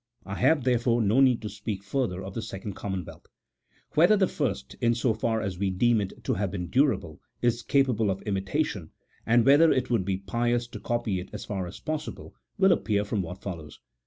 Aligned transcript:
I 0.25 0.33
have, 0.33 0.63
therefore, 0.63 0.99
no 0.99 1.19
need 1.19 1.43
to 1.43 1.49
speak 1.49 1.83
further 1.83 2.23
of 2.23 2.33
the 2.33 2.41
second 2.41 2.73
commonwealth. 2.73 3.27
Whether 3.93 4.17
the 4.17 4.27
first, 4.27 4.75
in 4.81 4.95
so 4.95 5.13
far 5.13 5.41
as 5.41 5.59
we 5.59 5.69
deem 5.69 6.01
it 6.01 6.23
to 6.23 6.33
have 6.33 6.49
been 6.49 6.71
durable, 6.71 7.21
is 7.43 7.61
capable 7.61 8.09
of 8.09 8.23
imitation, 8.23 8.89
and 9.27 9.45
whether 9.45 9.71
it 9.71 9.91
would 9.91 10.03
be 10.03 10.17
pious 10.17 10.65
to 10.69 10.79
copy 10.79 11.19
it 11.19 11.29
as 11.33 11.45
far 11.45 11.67
as 11.67 11.79
possible, 11.79 12.33
will 12.57 12.71
appear 12.71 13.05
from 13.05 13.21
what 13.21 13.43
follows. 13.43 13.79